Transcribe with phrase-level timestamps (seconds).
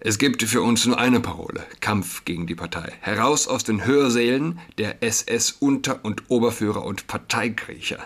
[0.00, 2.92] Es gibt für uns nur eine Parole: Kampf gegen die Partei.
[3.00, 7.98] Heraus aus den Hörsälen der SS-Unter- und Oberführer und Parteikriecher.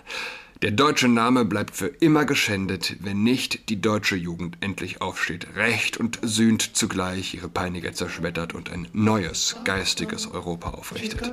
[0.62, 5.96] Der deutsche Name bleibt für immer geschändet, wenn nicht die deutsche Jugend endlich aufsteht, recht
[5.96, 11.32] und sühnt zugleich ihre Peiniger zerschmettert und ein neues, geistiges Europa aufrichtet.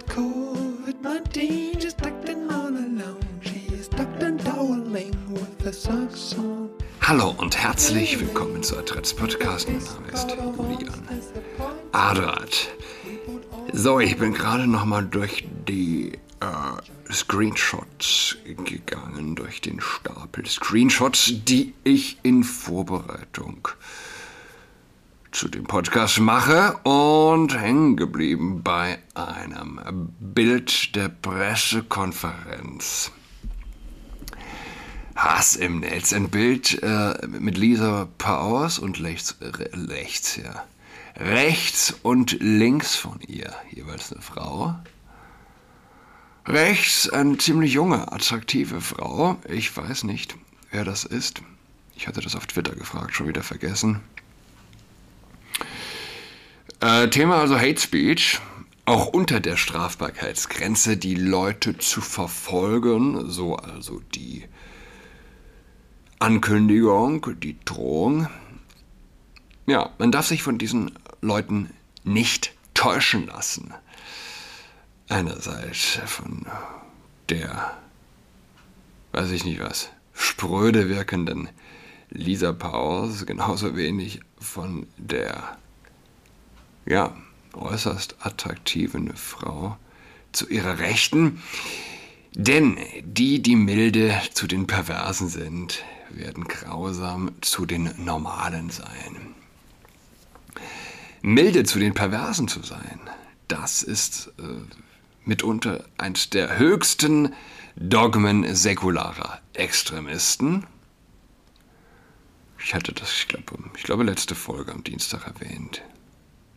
[7.10, 9.68] Hallo und herzlich willkommen zu Adrets Podcast.
[9.68, 11.08] Mein Name ist Julian
[11.92, 12.70] Adrat.
[13.74, 21.74] So, ich bin gerade nochmal durch die äh, Screenshots gegangen, durch den Stapel Screenshots, die
[21.84, 23.70] ich in Vorbereitung
[25.32, 29.80] zu dem Podcast mache und hängen geblieben bei einem
[30.20, 33.12] Bild der Pressekonferenz.
[35.20, 36.14] Hass im Netz.
[36.14, 40.64] Ein Bild äh, mit Lisa Powers und rechts, rechts, ja.
[41.18, 44.76] Rechts und links von ihr jeweils eine Frau.
[46.46, 49.38] Rechts eine ziemlich junge, attraktive Frau.
[49.50, 50.36] Ich weiß nicht,
[50.72, 51.42] wer das ist.
[51.98, 54.00] Ich hatte das auf Twitter gefragt, schon wieder vergessen.
[56.80, 58.40] Äh, Thema also Hate Speech.
[58.86, 64.46] Auch unter der Strafbarkeitsgrenze die Leute zu verfolgen, so also die
[66.20, 68.28] Ankündigung, die Drohung.
[69.66, 71.70] Ja, man darf sich von diesen Leuten
[72.04, 73.74] nicht täuschen lassen.
[75.08, 76.46] Einerseits von
[77.30, 77.78] der,
[79.14, 81.50] weiß ich nicht was, spröde wirkenden
[82.10, 85.58] Lisa Powers, genauso wenig von der,
[86.86, 87.16] ja,
[87.54, 89.78] äußerst attraktiven Frau
[90.32, 91.42] zu ihrer Rechten.
[92.34, 99.36] Denn die, die milde zu den Perversen sind, werden grausam zu den Normalen sein.
[101.22, 103.00] Milde zu den Perversen zu sein,
[103.48, 104.44] das ist äh,
[105.26, 107.34] mitunter eins der höchsten
[107.76, 110.66] Dogmen säkularer Extremisten.
[112.64, 115.82] Ich hatte das, ich glaube, ich glaube, letzte Folge am Dienstag erwähnt.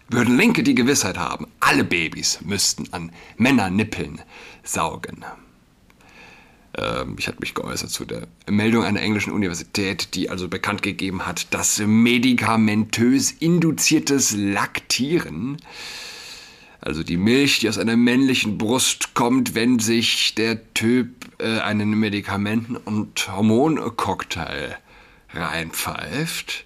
[0.08, 4.20] Würden Linke die Gewissheit haben, alle Babys müssten an Männernippeln
[4.62, 5.24] saugen.
[6.76, 11.26] Ähm, ich hatte mich geäußert zu der Meldung einer englischen Universität, die also bekannt gegeben
[11.26, 15.58] hat, dass medikamentös induziertes Laktieren,
[16.80, 21.90] also die Milch, die aus einer männlichen Brust kommt, wenn sich der Typ äh, einen
[21.90, 24.76] Medikamenten- und Hormoncocktail
[25.32, 26.64] reinpfeift,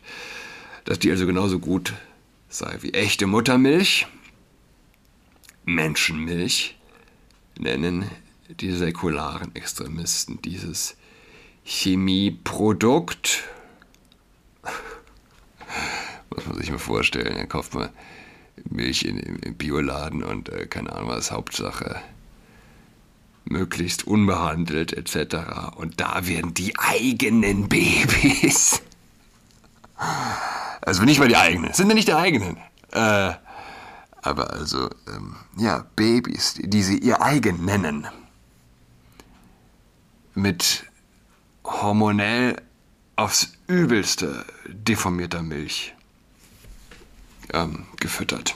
[0.85, 1.93] dass die also genauso gut
[2.49, 4.07] sei wie echte Muttermilch,
[5.65, 6.77] Menschenmilch,
[7.59, 8.07] nennen
[8.49, 10.97] die säkularen Extremisten dieses
[11.65, 13.45] Chemieprodukt.
[16.35, 17.91] Muss man sich mal vorstellen, er kauft mal
[18.71, 22.01] Milch in, im Bioladen und äh, keine Ahnung was, Hauptsache
[23.45, 25.77] möglichst unbehandelt etc.
[25.77, 28.83] Und da werden die eigenen Babys.
[30.83, 32.59] Also nicht mal die eigenen, sind ja nicht die eigenen.
[32.93, 33.33] Äh,
[34.23, 38.07] aber also, ähm, ja, Babys, die sie ihr eigen nennen
[40.37, 40.85] mit
[41.65, 42.63] hormonell
[43.17, 45.95] aufs übelste deformierter Milch
[47.53, 48.55] ähm, gefüttert.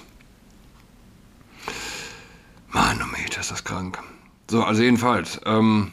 [2.68, 3.98] Manometer, ist das krank.
[4.48, 5.92] So, also jedenfalls, ähm,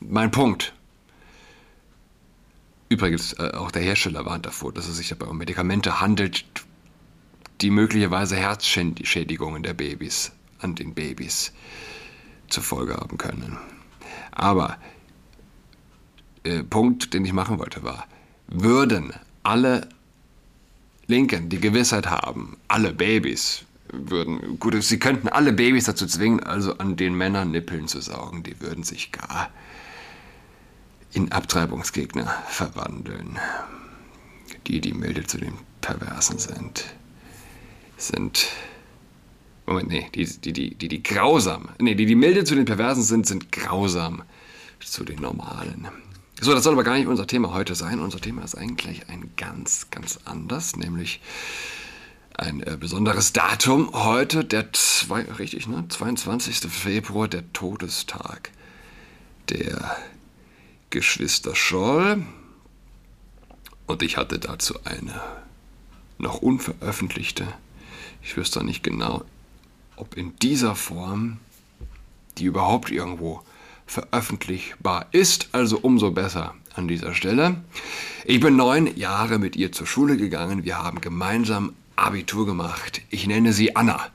[0.00, 0.72] mein Punkt.
[2.88, 6.44] Übrigens, äh, auch der Hersteller warnt davor, dass es sich dabei um Medikamente handelt,
[7.60, 11.52] die möglicherweise Herzschädigungen der Babys an den Babys
[12.48, 13.58] zur Folge haben können.
[14.36, 14.76] Aber
[16.44, 18.06] äh, Punkt, den ich machen wollte, war,
[18.46, 19.88] würden alle
[21.06, 26.76] Linken die Gewissheit haben, alle Babys würden, gut, sie könnten alle Babys dazu zwingen, also
[26.78, 29.48] an den Männern Nippeln zu saugen, die würden sich gar
[31.12, 33.38] in Abtreibungsgegner verwandeln.
[34.66, 36.84] Die, die milde zu den Perversen sind,
[37.96, 38.48] sind
[39.66, 43.02] Moment, nee, die, die, die, die, die grausam, nee, die, die milde zu den Perversen
[43.02, 44.22] sind, sind grausam
[44.80, 45.88] zu den Normalen.
[46.40, 47.98] So, das soll aber gar nicht unser Thema heute sein.
[47.98, 51.20] Unser Thema ist eigentlich ein ganz, ganz anders, nämlich
[52.34, 53.90] ein äh, besonderes Datum.
[53.92, 55.84] Heute, der zwei, richtig, ne?
[55.88, 56.58] 22.
[56.70, 58.50] Februar, der Todestag
[59.48, 59.96] der
[60.90, 62.24] Geschwister Scholl.
[63.86, 65.20] Und ich hatte dazu eine
[66.18, 67.46] noch unveröffentlichte,
[68.22, 69.24] ich wüsste nicht genau,
[69.96, 71.38] ob in dieser Form
[72.38, 73.42] die überhaupt irgendwo
[73.86, 77.62] veröffentlichbar ist, also umso besser an dieser Stelle.
[78.24, 80.64] Ich bin neun Jahre mit ihr zur Schule gegangen.
[80.64, 83.00] Wir haben gemeinsam Abitur gemacht.
[83.10, 84.08] Ich nenne sie Anna.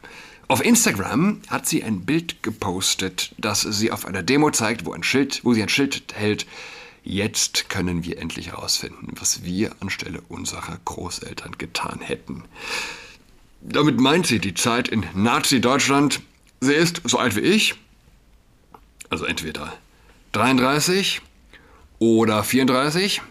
[0.48, 5.04] Auf Instagram hat sie ein Bild gepostet, das sie auf einer Demo zeigt, wo, ein
[5.04, 6.45] Schild, wo sie ein Schild hält.
[7.04, 12.44] Jetzt können wir endlich herausfinden, was wir anstelle unserer Großeltern getan hätten.
[13.62, 16.22] Damit meint sie die Zeit in Nazi-Deutschland.
[16.62, 17.75] Sie ist so alt wie ich,
[19.10, 19.74] also entweder
[20.31, 21.22] 33
[22.00, 23.22] oder 34.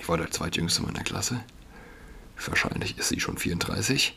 [0.00, 1.42] Ich war der zweitjüngste meiner Klasse.
[2.46, 4.16] Wahrscheinlich ist sie schon 34.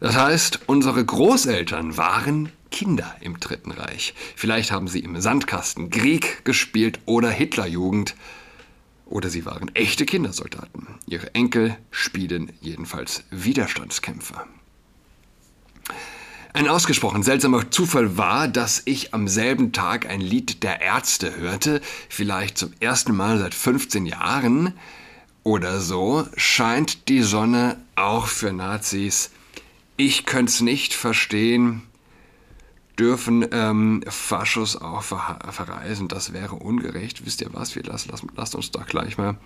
[0.00, 4.14] Das heißt, unsere Großeltern waren Kinder im Dritten Reich.
[4.36, 8.14] Vielleicht haben sie im Sandkasten Krieg gespielt oder Hitlerjugend.
[9.14, 10.88] Oder sie waren echte Kindersoldaten.
[11.06, 14.44] Ihre Enkel spielen jedenfalls Widerstandskämpfer.
[16.52, 21.80] Ein ausgesprochen seltsamer Zufall war, dass ich am selben Tag ein Lied der Ärzte hörte,
[22.08, 24.74] vielleicht zum ersten Mal seit 15 Jahren
[25.44, 29.30] oder so, scheint die Sonne auch für Nazis.
[29.96, 31.82] Ich könnte es nicht verstehen,
[32.98, 36.08] dürfen ähm, Faschos auch ver verreisen.
[36.08, 37.24] Das wäre ungerecht.
[37.26, 37.74] Wisst ihr was?
[37.74, 39.36] Wir lassen, lassen, lasst uns doch gleich mal,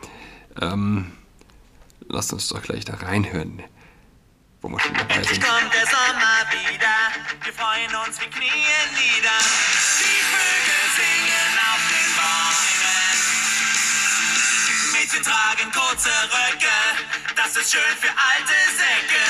[0.61, 1.12] ähm,
[2.09, 3.62] lasst uns doch gleich da reinhören.
[4.61, 5.41] Wo wir schon dabei sind.
[5.41, 6.97] kommt der Sommer wieder.
[7.45, 9.39] Wir freuen uns, wir knien nieder.
[10.03, 13.19] Die Vögel singen auf den Bäumen.
[14.93, 16.77] Mädchen tragen kurze Röcke.
[17.37, 19.28] Das ist schön für alte Säcke.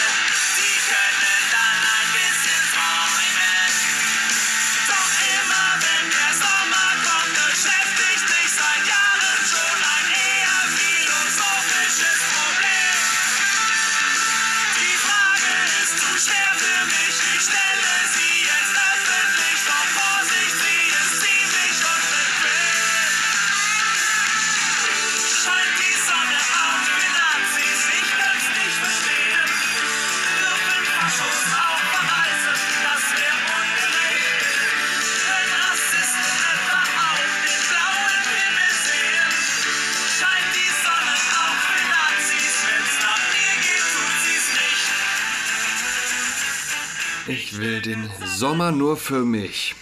[47.29, 49.75] Ich will den Sommer nur für mich.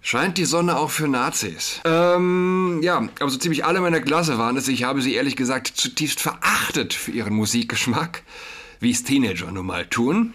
[0.00, 1.80] Scheint die Sonne auch für Nazis?
[1.84, 4.66] Ähm, ja, aber so ziemlich alle meiner Klasse waren es.
[4.66, 8.24] Ich habe sie ehrlich gesagt zutiefst verachtet für ihren Musikgeschmack,
[8.80, 10.34] wie es Teenager nun mal tun.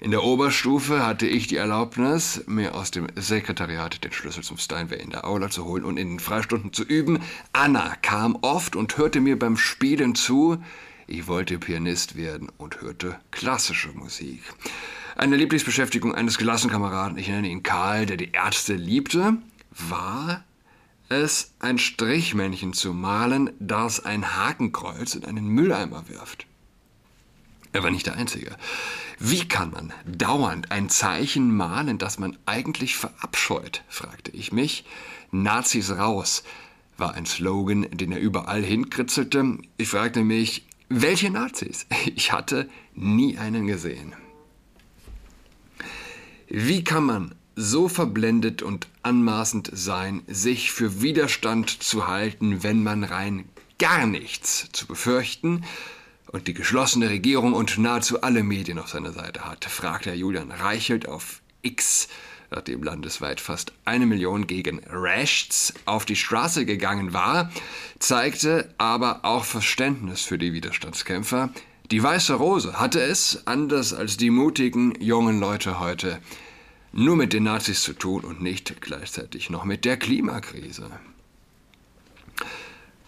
[0.00, 5.00] In der Oberstufe hatte ich die Erlaubnis, mir aus dem Sekretariat den Schlüssel zum Steinway
[5.00, 7.20] in der Aula zu holen und in den Freistunden zu üben.
[7.52, 10.58] Anna kam oft und hörte mir beim Spielen zu.
[11.06, 14.42] Ich wollte Pianist werden und hörte klassische Musik.
[15.16, 19.36] Eine Lieblingsbeschäftigung eines Klassenkameraden, ich nenne ihn Karl, der die Ärzte liebte,
[19.70, 20.44] war
[21.08, 26.46] es, ein Strichmännchen zu malen, das ein Hakenkreuz in einen Mülleimer wirft.
[27.72, 28.56] Er war nicht der Einzige.
[29.18, 34.84] Wie kann man dauernd ein Zeichen malen, das man eigentlich verabscheut, fragte ich mich.
[35.30, 36.42] Nazis raus
[36.98, 39.58] war ein Slogan, den er überall hinkritzelte.
[39.78, 40.66] Ich fragte mich,
[41.00, 41.86] welche Nazis?
[42.14, 44.14] Ich hatte nie einen gesehen.
[46.48, 53.04] Wie kann man so verblendet und anmaßend sein, sich für Widerstand zu halten, wenn man
[53.04, 53.44] rein
[53.78, 55.64] gar nichts zu befürchten
[56.26, 60.50] und die geschlossene Regierung und nahezu alle Medien auf seiner Seite hat, fragte Herr Julian
[60.50, 62.08] Reichelt auf X,
[62.52, 67.50] nachdem landesweit fast eine Million gegen Rechts auf die Straße gegangen war,
[67.98, 71.50] zeigte aber auch Verständnis für die Widerstandskämpfer.
[71.90, 76.20] Die Weiße Rose hatte es, anders als die mutigen jungen Leute heute,
[76.92, 80.90] nur mit den Nazis zu tun und nicht gleichzeitig noch mit der Klimakrise.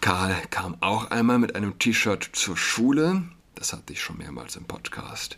[0.01, 3.23] Karl kam auch einmal mit einem T-Shirt zur Schule,
[3.55, 5.37] das hatte ich schon mehrmals im Podcast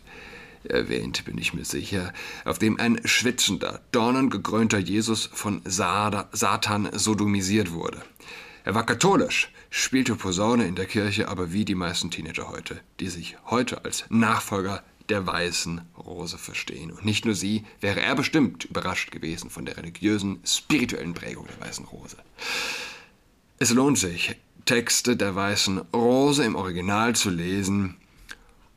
[0.70, 2.12] erwähnt, bin ich mir sicher,
[2.44, 8.02] auf dem ein schwitzender, dornengekrönter Jesus von Satan sodomisiert wurde.
[8.64, 13.08] Er war katholisch, spielte Posaune in der Kirche, aber wie die meisten Teenager heute, die
[13.08, 16.90] sich heute als Nachfolger der weißen Rose verstehen.
[16.90, 21.66] Und nicht nur sie, wäre er bestimmt überrascht gewesen von der religiösen, spirituellen Prägung der
[21.66, 22.16] weißen Rose.
[23.58, 27.96] Es lohnt sich, Texte der weißen Rose im Original zu lesen.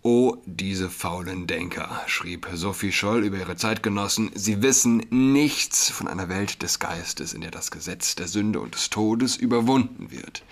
[0.03, 6.27] Oh, diese faulen Denker, schrieb Sophie Scholl über ihre Zeitgenossen, sie wissen nichts von einer
[6.27, 10.43] Welt des Geistes, in der das Gesetz der Sünde und des Todes überwunden wird.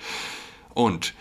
[0.75, 1.15] Und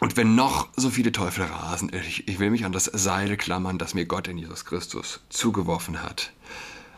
[0.00, 3.78] und wenn noch so viele Teufel rasen, ich, ich will mich an das Seil klammern,
[3.78, 6.32] das mir Gott in Jesus Christus zugeworfen hat,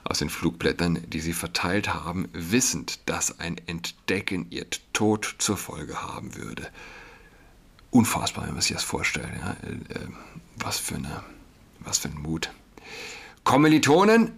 [0.05, 6.03] aus den Flugblättern, die sie verteilt haben, wissend, dass ein Entdecken ihr Tod zur Folge
[6.03, 6.71] haben würde.
[7.95, 9.29] Unfassbar, wenn man sich das vorstellt.
[9.41, 9.51] Ja?
[9.51, 10.09] Äh,
[10.57, 11.23] was, für eine,
[11.81, 12.51] was für ein Mut.
[13.45, 14.33] Kommilitonen,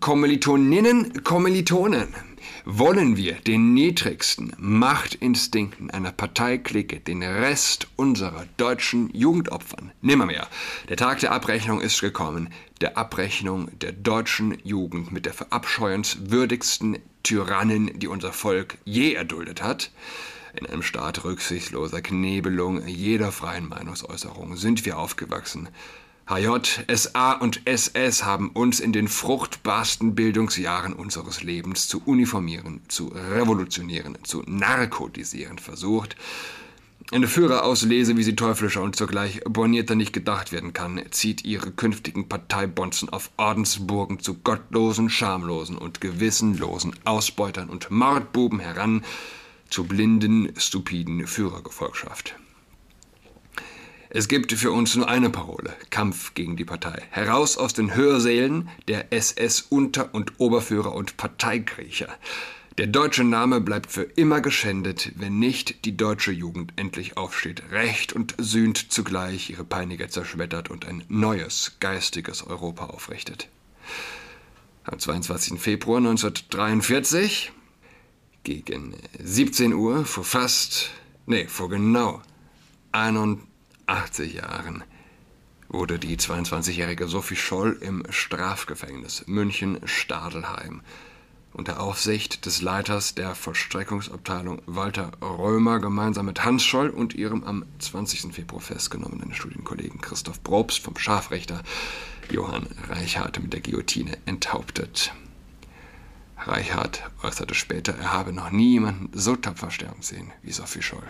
[0.00, 2.14] Kommilitoninnen, Kommilitonen.
[2.64, 9.92] Wollen wir den niedrigsten Machtinstinkten einer Parteiklicke den Rest unserer deutschen Jugendopfern?
[10.00, 10.48] Nimmermehr.
[10.88, 12.50] Der Tag der Abrechnung ist gekommen.
[12.80, 19.90] Der Abrechnung der deutschen Jugend mit der verabscheuenswürdigsten Tyrannen, die unser Volk je erduldet hat.
[20.54, 25.68] In einem Staat rücksichtsloser Knebelung jeder freien Meinungsäußerung sind wir aufgewachsen.
[26.28, 26.48] HJ,
[26.94, 34.18] SA und SS haben uns in den fruchtbarsten Bildungsjahren unseres Lebens zu uniformieren, zu revolutionieren,
[34.22, 36.16] zu narkotisieren versucht.
[37.10, 42.28] Eine Führerauslese, wie sie teuflischer und zugleich bornierter nicht gedacht werden kann, zieht ihre künftigen
[42.28, 49.02] Parteibonzen auf Ordensburgen zu gottlosen, schamlosen und gewissenlosen Ausbeutern und Mordbuben heran,
[49.72, 52.36] zur blinden, stupiden Führergefolgschaft.
[54.10, 57.02] Es gibt für uns nur eine Parole: Kampf gegen die Partei.
[57.10, 62.08] Heraus aus den Hörsälen der SS-Unter- und Oberführer und Parteikriecher.
[62.76, 68.12] Der deutsche Name bleibt für immer geschändet, wenn nicht die deutsche Jugend endlich aufsteht, recht
[68.12, 73.48] und sühnt zugleich ihre Peiniger zerschmettert und ein neues, geistiges Europa aufrichtet.
[74.84, 75.58] Am 22.
[75.60, 77.52] Februar 1943
[78.44, 80.90] gegen 17 Uhr vor fast,
[81.26, 82.20] nee, vor genau
[82.92, 84.84] 81 Jahren
[85.68, 90.82] wurde die 22-jährige Sophie Scholl im Strafgefängnis München-Stadelheim
[91.54, 97.64] unter Aufsicht des Leiters der Vollstreckungsabteilung Walter Römer gemeinsam mit Hans Scholl und ihrem am
[97.78, 98.34] 20.
[98.34, 101.62] Februar festgenommenen Studienkollegen Christoph Probst vom Scharfrichter
[102.30, 105.12] Johann Reichhardt mit der Guillotine enthauptet.
[106.36, 111.06] Reichardt äußerte später, er habe noch nie jemanden so tapfer sterben sehen wie Sophie Scholl.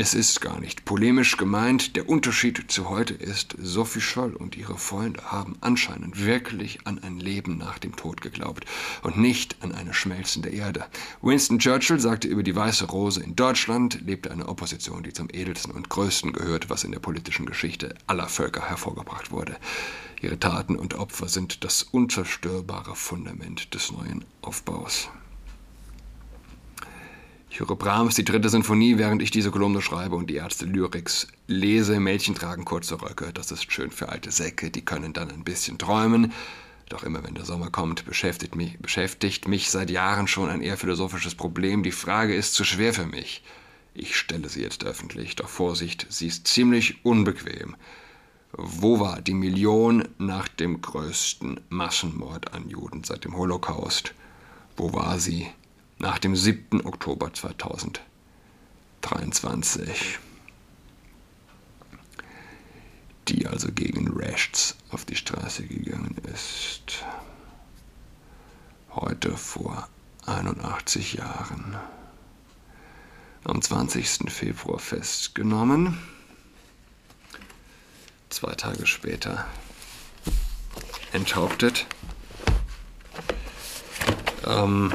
[0.00, 4.78] Es ist gar nicht polemisch gemeint, der Unterschied zu heute ist, Sophie Scholl und ihre
[4.78, 8.64] Freunde haben anscheinend wirklich an ein Leben nach dem Tod geglaubt
[9.02, 10.86] und nicht an eine schmelzende Erde.
[11.20, 15.72] Winston Churchill sagte über die Weiße Rose, in Deutschland lebte eine Opposition, die zum edelsten
[15.72, 19.56] und größten gehört, was in der politischen Geschichte aller Völker hervorgebracht wurde.
[20.22, 25.08] Ihre Taten und Opfer sind das unzerstörbare Fundament des neuen Aufbaus.
[27.50, 31.28] Ich höre Brahms die dritte Sinfonie, während ich diese Kolumne schreibe und die Ärzte Lyrics
[31.46, 31.98] lese.
[31.98, 35.78] Mädchen tragen kurze Röcke, das ist schön für alte Säcke, die können dann ein bisschen
[35.78, 36.32] träumen.
[36.88, 40.76] Doch immer wenn der Sommer kommt, beschäftigt mich, beschäftigt mich seit Jahren schon ein eher
[40.76, 41.82] philosophisches Problem.
[41.82, 43.42] Die Frage ist zu schwer für mich.
[43.94, 47.76] Ich stelle sie jetzt öffentlich, doch Vorsicht, sie ist ziemlich unbequem.
[48.52, 54.14] Wo war die Million nach dem größten Massenmord an Juden seit dem Holocaust?
[54.76, 55.48] Wo war sie
[55.98, 56.86] nach dem 7.
[56.86, 60.18] Oktober 2023?
[63.28, 67.04] Die also gegen Rechts auf die Straße gegangen ist.
[68.90, 69.88] Heute vor
[70.26, 71.76] 81 Jahren.
[73.44, 74.32] Am 20.
[74.32, 75.98] Februar festgenommen
[78.30, 79.46] zwei Tage später
[81.12, 81.86] enthauptet.
[84.46, 84.92] Ähm,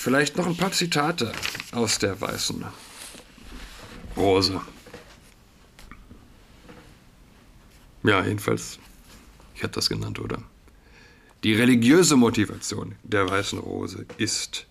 [0.00, 1.30] vielleicht noch ein paar Zitate
[1.72, 2.64] aus der weißen
[4.16, 4.62] Rose.
[8.02, 8.78] Ja, jedenfalls,
[9.54, 10.42] ich hatte das genannt, oder?
[11.44, 14.66] Die religiöse Motivation der weißen Rose ist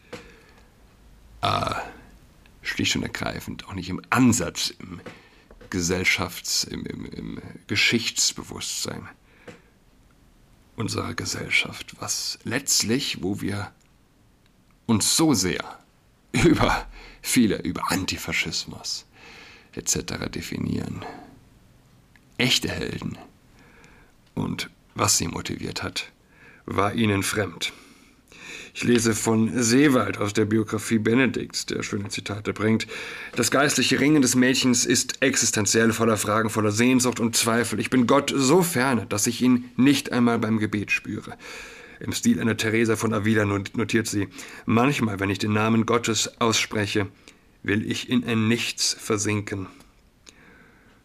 [1.41, 1.75] äh,
[2.63, 4.99] schlicht und ergreifend auch nicht im Ansatz im
[5.69, 9.07] Gesellschafts-, im, im, im Geschichtsbewusstsein
[10.75, 13.71] unserer Gesellschaft, was letztlich, wo wir
[14.89, 15.63] uns so sehr
[16.31, 16.87] über
[17.21, 19.05] viele, über Antifaschismus
[19.73, 20.29] etc.
[20.29, 21.05] definieren.
[22.37, 23.17] Echte Helden
[24.33, 26.11] und was sie motiviert hat,
[26.65, 27.71] war ihnen fremd.
[28.73, 32.87] Ich lese von Seewald aus der Biografie Benedikts, der schöne Zitate bringt.
[33.35, 37.79] Das geistliche Ringen des Mädchens ist existenziell voller Fragen, voller Sehnsucht und Zweifel.
[37.79, 41.35] Ich bin Gott so ferne, dass ich ihn nicht einmal beim Gebet spüre.
[41.99, 44.29] Im Stil einer Teresa von Avila notiert sie,
[44.65, 47.07] manchmal, wenn ich den Namen Gottes ausspreche,
[47.61, 49.67] will ich in ein Nichts versinken.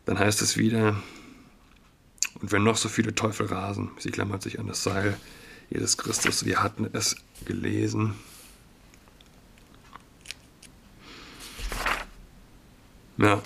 [0.04, 0.96] Dann heißt es wieder,
[2.40, 5.16] und wenn noch so viele Teufel rasen, sie klammert sich an das Seil,
[5.70, 8.14] Jesus Christus, wir hatten es gelesen.
[13.16, 13.42] Ja,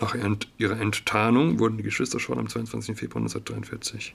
[0.00, 0.16] nach
[0.58, 2.96] ihrer Enttarnung wurden die Geschwister schon am 22.
[2.96, 4.14] Februar 1943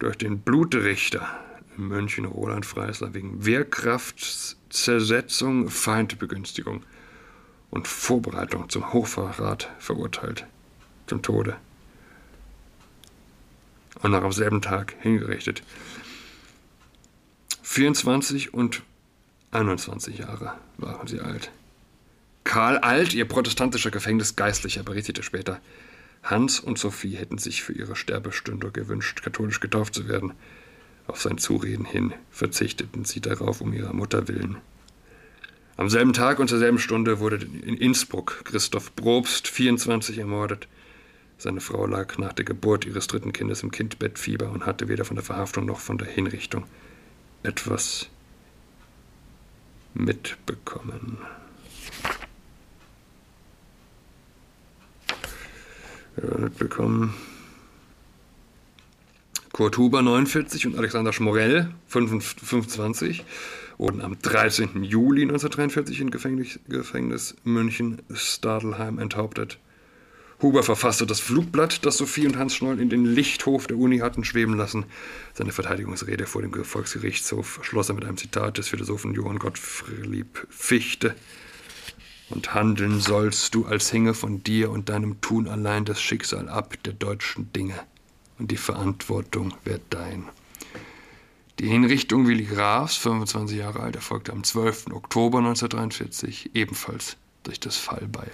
[0.00, 1.38] durch den Blutrichter
[1.76, 6.82] in München Roland Freisler wegen Wehrkraftzersetzung, Feindbegünstigung
[7.70, 10.46] und Vorbereitung zum Hochverrat verurteilt,
[11.06, 11.54] zum Tode.
[14.02, 15.62] Und noch am selben Tag hingerichtet.
[17.62, 18.82] 24 und
[19.52, 21.52] 21 Jahre waren sie alt.
[22.44, 25.60] Karl Alt, ihr protestantischer Gefängnisgeistlicher, berichtete später,
[26.22, 30.32] Hans und Sophie hätten sich für ihre Sterbestunde gewünscht, katholisch getauft zu werden.
[31.06, 34.58] Auf sein Zureden hin verzichteten sie darauf um ihrer Mutter willen.
[35.76, 40.68] Am selben Tag und zur selben Stunde wurde in Innsbruck Christoph Probst, 24, ermordet.
[41.38, 45.16] Seine Frau lag nach der Geburt ihres dritten Kindes im Kindbettfieber und hatte weder von
[45.16, 46.64] der Verhaftung noch von der Hinrichtung
[47.42, 48.10] etwas
[49.94, 51.18] mitbekommen.
[56.38, 57.14] Mitbekommen.
[59.52, 63.24] Kurt Huber 49 und Alexander Schmorell 25
[63.78, 64.84] wurden am 13.
[64.84, 69.58] Juli 1943 im Gefängnis, Gefängnis München Stadelheim enthauptet.
[70.42, 74.24] Huber verfasste das Flugblatt, das Sophie und Hans Schnoll in den Lichthof der Uni hatten
[74.24, 74.86] schweben lassen.
[75.34, 81.14] Seine Verteidigungsrede vor dem Volksgerichtshof schloss er mit einem Zitat des Philosophen Johann Gottfried Fichte.
[82.30, 86.76] Und handeln sollst du, als hinge von dir und deinem Tun allein das Schicksal ab
[86.84, 87.78] der deutschen Dinge,
[88.38, 90.24] und die Verantwortung wird dein.
[91.58, 94.92] Die Hinrichtung Willi Grafs, 25 Jahre alt, erfolgte am 12.
[94.92, 98.32] Oktober 1943, ebenfalls durch das Fallbeil.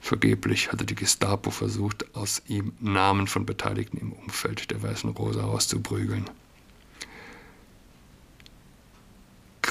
[0.00, 5.42] Vergeblich hatte die Gestapo versucht, aus ihm Namen von Beteiligten im Umfeld der Weißen Rose
[5.42, 6.30] auszuprügeln.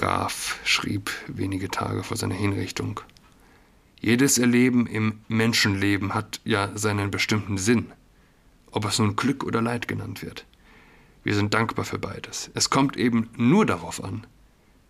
[0.05, 2.99] Graf schrieb wenige Tage vor seiner Hinrichtung.
[3.99, 7.91] Jedes Erleben im Menschenleben hat ja seinen bestimmten Sinn,
[8.69, 10.45] ob es nun Glück oder Leid genannt wird.
[11.23, 12.51] Wir sind dankbar für beides.
[12.53, 14.27] Es kommt eben nur darauf an,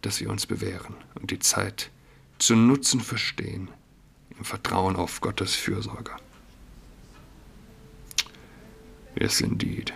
[0.01, 1.91] dass wir uns bewähren und die Zeit
[2.37, 3.69] zu nutzen verstehen,
[4.37, 6.11] im Vertrauen auf Gottes Fürsorge.
[9.17, 9.93] Yes, indeed.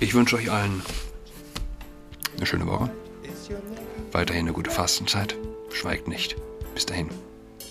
[0.00, 0.82] Ich wünsche euch allen
[2.44, 2.90] eine schöne Woche.
[4.12, 5.34] Weiterhin eine gute Fastenzeit.
[5.70, 6.36] Schweigt nicht.
[6.74, 7.08] Bis dahin.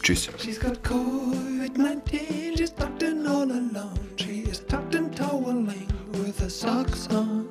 [0.02, 0.30] Tschüss.
[0.40, 4.00] She's got COVID-19, she's tucked in all alone.
[4.18, 7.48] She is tucked in toweling with her socks on.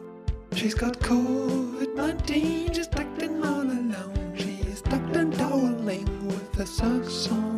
[0.55, 4.35] She's got COVID-19, she's tucked in all alone.
[4.37, 7.52] She is tucked in toweling with her socks on.